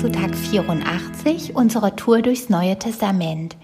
[0.00, 3.56] zu Tag 84 unserer Tour durchs Neue Testament.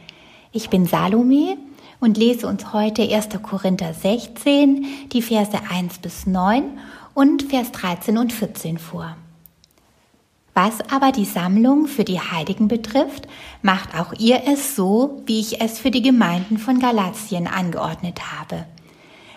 [0.51, 1.57] Ich bin Salome
[2.01, 3.29] und lese uns heute 1.
[3.41, 6.77] Korinther 16, die Verse 1 bis 9
[7.15, 9.17] und Vers 13 und 14 vor.
[10.55, 13.29] Was aber die Sammlung für die Heiligen betrifft,
[13.63, 18.67] macht auch ihr es so, wie ich es für die Gemeinden von Galatien angeordnet habe.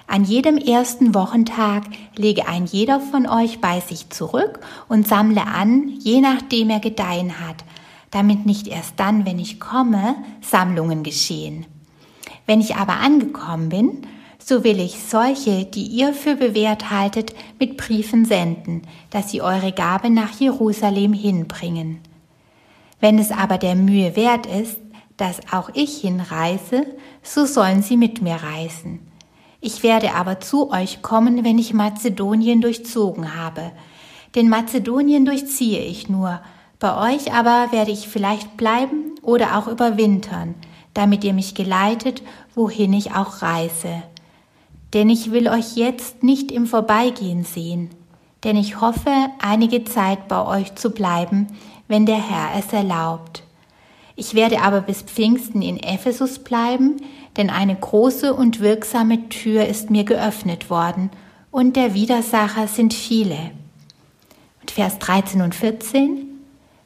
[0.08, 1.84] An jedem ersten Wochentag
[2.16, 7.42] lege ein jeder von euch bei sich zurück und sammle an, je nachdem er gedeihen
[7.46, 7.66] hat,
[8.10, 11.66] damit nicht erst dann, wenn ich komme, Sammlungen geschehen.
[12.46, 14.08] Wenn ich aber angekommen bin,
[14.40, 19.74] so will ich solche, die ihr für bewährt haltet, mit Briefen senden, dass sie eure
[19.74, 22.00] Gabe nach Jerusalem hinbringen.
[23.02, 24.80] Wenn es aber der Mühe wert ist,
[25.18, 26.86] dass auch ich hinreise,
[27.22, 29.07] so sollen sie mit mir reisen.
[29.68, 33.72] Ich werde aber zu euch kommen, wenn ich Mazedonien durchzogen habe.
[34.34, 36.40] Denn Mazedonien durchziehe ich nur,
[36.80, 40.56] bei euch aber werde ich vielleicht bleiben oder auch überwintern,
[40.94, 42.24] damit ihr mich geleitet,
[42.56, 44.04] wohin ich auch reise
[44.94, 47.90] denn ich will euch jetzt nicht im Vorbeigehen sehen,
[48.44, 51.48] denn ich hoffe, einige Zeit bei euch zu bleiben,
[51.88, 53.44] wenn der Herr es erlaubt.
[54.20, 56.98] Ich werde aber bis Pfingsten in Ephesus bleiben,
[57.38, 61.12] denn eine große und wirksame Tür ist mir geöffnet worden,
[61.52, 63.52] und der Widersacher sind viele.
[64.60, 66.26] Und Vers 13 und 14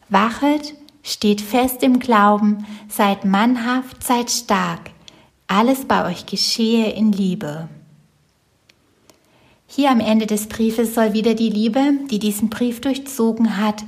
[0.09, 4.92] Wachet, steht fest im Glauben, seid mannhaft, seid stark,
[5.48, 7.70] alles bei euch geschehe in Liebe.
[9.68, 13.86] Hier am Ende des Briefes soll wieder die Liebe, die diesen Brief durchzogen hat,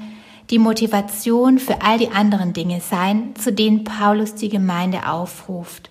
[0.50, 5.90] die Motivation für all die anderen Dinge sein, zu denen Paulus die Gemeinde aufruft.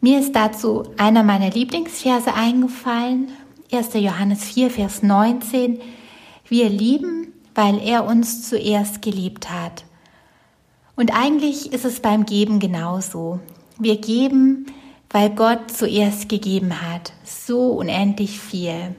[0.00, 3.28] Mir ist dazu einer meiner Lieblingsverse eingefallen,
[3.72, 3.94] 1.
[3.94, 5.80] Johannes 4, Vers 19.
[6.48, 9.84] Wir lieben, weil er uns zuerst geliebt hat.
[10.96, 13.40] Und eigentlich ist es beim Geben genauso.
[13.78, 14.66] Wir geben,
[15.08, 18.94] weil Gott zuerst gegeben hat, so unendlich viel.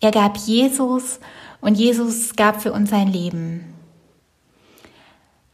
[0.00, 1.20] Er gab Jesus
[1.60, 3.74] und Jesus gab für uns sein Leben.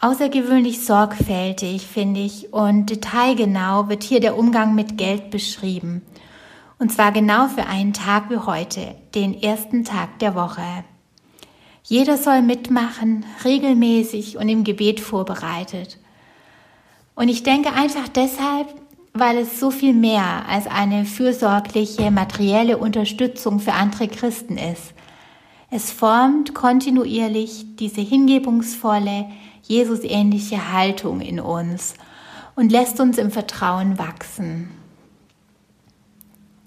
[0.00, 6.02] Außergewöhnlich sorgfältig, finde ich, und detailgenau wird hier der Umgang mit Geld beschrieben.
[6.80, 10.64] Und zwar genau für einen Tag wie heute, den ersten Tag der Woche.
[11.84, 15.98] Jeder soll mitmachen, regelmäßig und im Gebet vorbereitet.
[17.14, 18.74] Und ich denke einfach deshalb,
[19.14, 24.94] weil es so viel mehr als eine fürsorgliche materielle Unterstützung für andere Christen ist.
[25.72, 29.26] Es formt kontinuierlich diese hingebungsvolle,
[29.62, 31.94] Jesus-ähnliche Haltung in uns
[32.54, 34.70] und lässt uns im Vertrauen wachsen.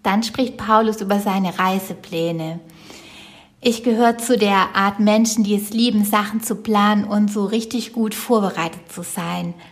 [0.03, 2.59] Dann spricht Paulus über seine Reisepläne.
[3.61, 7.93] Ich gehöre zu der Art Menschen, die es lieben, Sachen zu planen und so richtig
[7.93, 9.53] gut vorbereitet zu sein–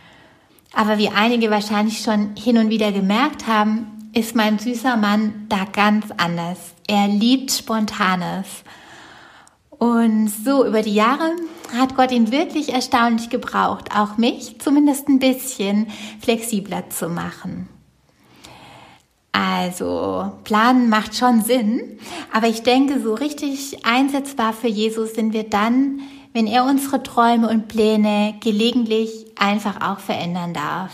[0.74, 5.66] aber wie einige wahrscheinlich schon hin und wieder gemerkt haben, ist mein süßer Mann da
[5.72, 6.58] ganz anders.
[6.88, 8.48] Er liebt Spontanes.
[9.84, 11.36] Und so über die Jahre
[11.78, 15.88] hat Gott ihn wirklich erstaunlich gebraucht, auch mich zumindest ein bisschen
[16.22, 17.68] flexibler zu machen.
[19.34, 22.00] Also, planen macht schon Sinn,
[22.32, 26.00] aber ich denke, so richtig einsetzbar für Jesus sind wir dann,
[26.32, 30.94] wenn er unsere Träume und Pläne gelegentlich einfach auch verändern darf.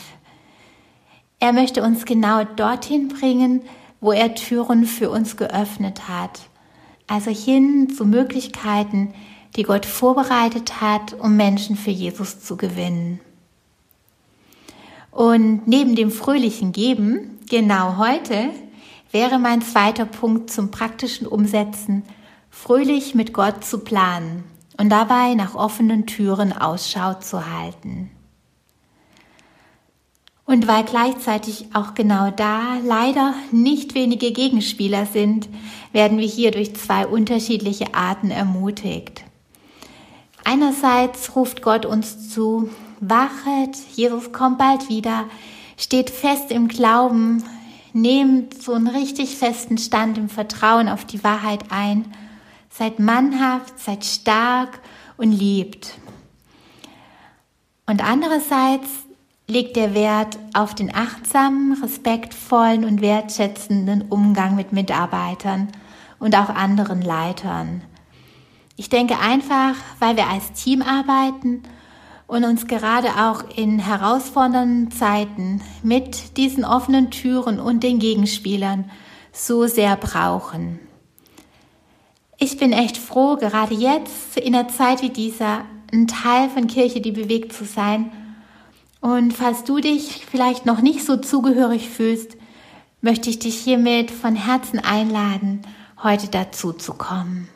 [1.40, 3.62] Er möchte uns genau dorthin bringen,
[4.02, 6.49] wo er Türen für uns geöffnet hat.
[7.10, 9.14] Also hin zu Möglichkeiten,
[9.56, 13.20] die Gott vorbereitet hat, um Menschen für Jesus zu gewinnen.
[15.12, 18.52] Und neben dem fröhlichen Geben, genau heute,
[19.12, 22.04] wäre mein zweiter Punkt zum praktischen Umsetzen,
[22.52, 24.44] fröhlich mit Gott zu planen
[24.78, 28.12] und dabei nach offenen Türen Ausschau zu halten.
[30.50, 35.48] Und weil gleichzeitig auch genau da leider nicht wenige Gegenspieler sind,
[35.92, 39.24] werden wir hier durch zwei unterschiedliche Arten ermutigt.
[40.44, 42.68] Einerseits ruft Gott uns zu,
[43.00, 45.26] wachet, Jesus kommt bald wieder,
[45.78, 47.44] steht fest im Glauben,
[47.94, 52.12] nehmt so einen richtig festen Stand im Vertrauen auf die Wahrheit ein
[52.72, 54.80] Seid mannhaft, seid stark
[55.16, 56.00] und liebt.
[57.86, 58.90] Und andererseits
[59.50, 65.70] legt der Wert auf den achtsamen, respektvollen und wertschätzenden Umgang mit Mitarbeitern
[66.20, 67.82] und auch anderen Leitern.
[68.76, 71.64] Ich denke einfach, weil wir als Team arbeiten
[72.28, 78.90] und uns gerade auch in herausfordernden Zeiten mit diesen offenen Türen und den Gegenspielern
[79.32, 80.80] so sehr brauchen.
[82.38, 87.02] Ich bin echt froh, gerade jetzt in einer Zeit wie dieser ein Teil von Kirche,
[87.02, 88.12] die bewegt zu sein.
[89.02, 92.36] Und falls du dich vielleicht noch nicht so zugehörig fühlst,
[93.02, 95.62] möchte ich dich hiermit von Herzen einladen,
[96.04, 97.48] heute dazu zu kommen.